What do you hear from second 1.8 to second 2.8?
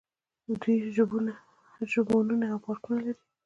ژوبڼونه او